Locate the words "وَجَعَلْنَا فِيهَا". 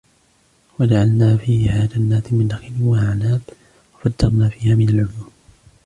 0.79-1.85